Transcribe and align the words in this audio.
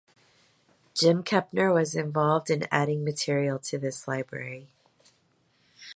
Jim 0.95 1.21
Kepner 1.23 1.71
was 1.71 1.93
involved 1.93 2.49
in 2.49 2.65
adding 2.71 3.03
material 3.05 3.59
to 3.59 3.77
this 3.77 4.07
library. 4.07 4.67